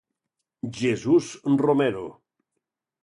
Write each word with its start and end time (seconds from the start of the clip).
Jesús 0.77 1.29
Romero. 1.63 2.07